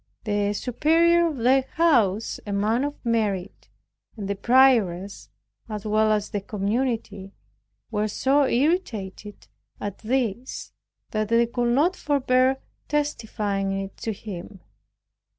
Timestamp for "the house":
1.37-2.39